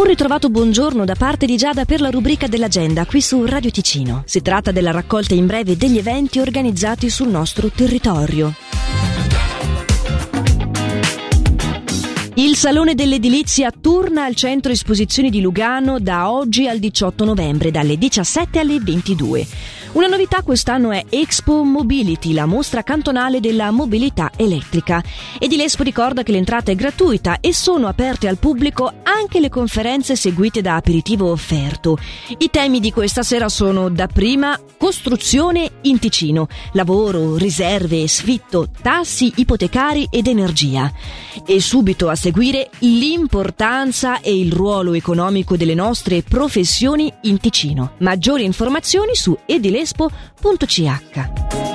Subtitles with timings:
[0.00, 4.22] Un ritrovato buongiorno da parte di Giada per la rubrica dell'agenda qui su Radio Ticino.
[4.24, 8.54] Si tratta della raccolta in breve degli eventi organizzati sul nostro territorio.
[12.36, 17.98] Il Salone dell'Edilizia torna al centro esposizioni di Lugano da oggi al 18 novembre, dalle
[17.98, 19.46] 17 alle 22.
[19.92, 25.02] Una novità quest'anno è Expo Mobility, la mostra cantonale della mobilità elettrica.
[25.36, 30.60] Edilespo ricorda che l'entrata è gratuita e sono aperte al pubblico anche le conferenze seguite
[30.60, 31.98] da aperitivo offerto.
[32.38, 40.06] I temi di questa sera sono dapprima costruzione in Ticino, lavoro, riserve, sfitto, tassi ipotecari
[40.08, 40.90] ed energia.
[41.44, 47.94] E subito a seguire l'importanza e il ruolo economico delle nostre professioni in Ticino.
[47.98, 51.69] Maggiori informazioni su edilespo lespo.ch.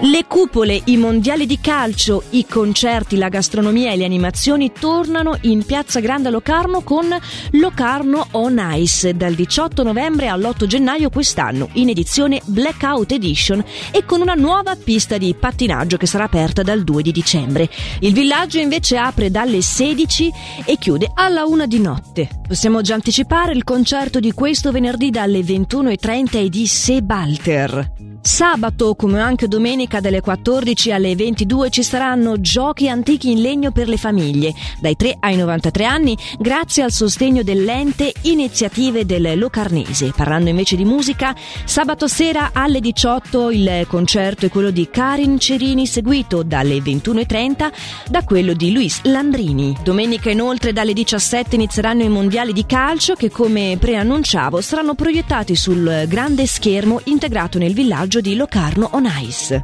[0.00, 5.64] Le cupole, i mondiali di calcio, i concerti, la gastronomia e le animazioni tornano in
[5.64, 7.06] Piazza Grande Locarno con
[7.52, 14.20] Locarno On Ice dal 18 novembre all'8 gennaio quest'anno in edizione Blackout Edition e con
[14.20, 17.68] una nuova pista di pattinaggio che sarà aperta dal 2 di dicembre.
[17.98, 20.32] Il villaggio invece apre dalle 16
[20.64, 22.28] e chiude alla 1 di notte.
[22.46, 28.07] Possiamo già anticipare il concerto di questo venerdì dalle 21.30 e di Sebalter.
[28.20, 33.88] Sabato, come anche domenica dalle 14 alle 22 ci saranno giochi antichi in legno per
[33.88, 40.12] le famiglie, dai 3 ai 93 anni, grazie al sostegno dell'ente Iniziative del Locarnese.
[40.14, 45.86] Parlando invece di musica, sabato sera alle 18 il concerto è quello di Karin Cerini,
[45.86, 47.72] seguito dalle 21.30
[48.10, 49.76] da quello di Luis Landrini.
[49.82, 56.04] Domenica inoltre dalle 17 inizieranno i mondiali di calcio che, come preannunciavo, saranno proiettati sul
[56.08, 59.62] grande schermo integrato nel villaggio viaggio di Locarno on Ice.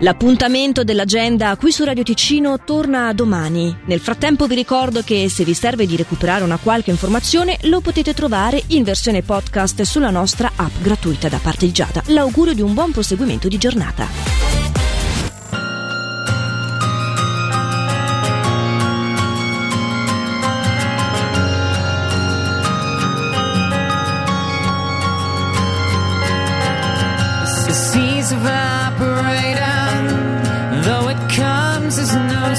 [0.00, 3.74] L'appuntamento dell'agenda qui su Radio Ticino torna domani.
[3.86, 8.12] Nel frattempo vi ricordo che se vi serve di recuperare una qualche informazione lo potete
[8.12, 12.02] trovare in versione podcast sulla nostra app gratuita da parte di Giada.
[12.06, 14.65] L'augurio di un buon proseguimento di giornata.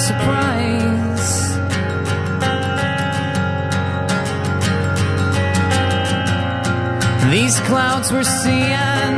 [0.08, 1.28] Surprise.
[7.32, 9.16] These clouds we're seeing,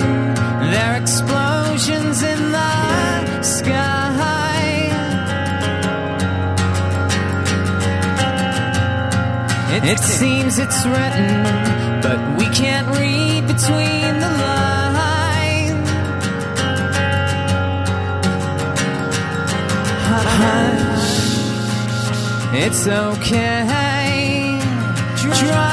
[0.71, 4.09] they're explosions in the sky.
[9.75, 11.43] It, it seems it's written,
[12.01, 13.98] but we can't read between
[20.11, 21.29] hush.
[22.53, 24.59] It's okay.
[25.17, 25.68] Dry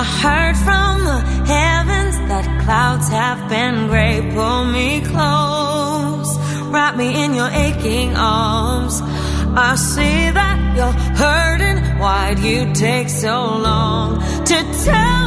[0.00, 1.20] I heard from the
[1.52, 4.20] heavens that clouds have been gray.
[4.32, 9.00] Pull me close, wrap me in your aching arms.
[9.56, 11.78] I see that you're hurting.
[11.98, 15.17] Why'd you take so long to tell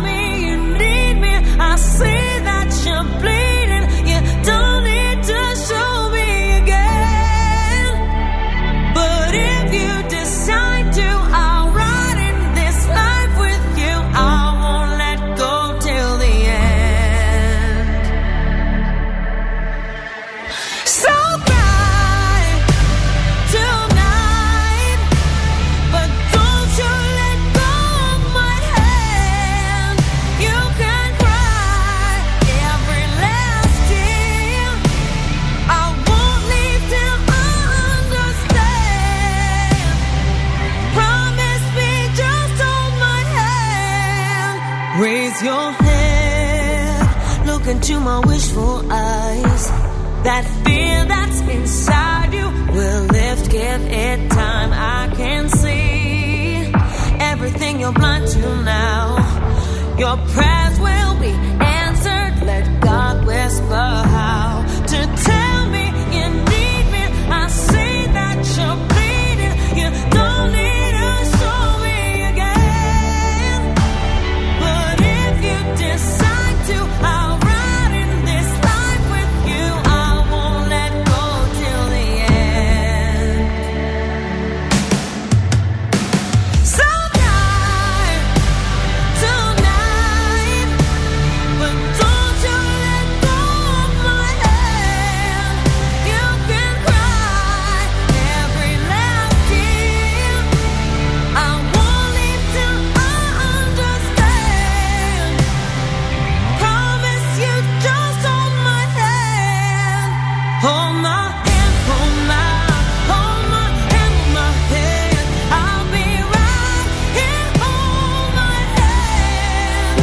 [45.22, 49.68] Raise your head, look into my wishful eyes.
[50.24, 54.72] That fear that's inside you will lift, give it time.
[54.74, 56.74] I can see
[57.20, 59.06] everything you're blind to now.
[60.00, 61.20] Your prayers will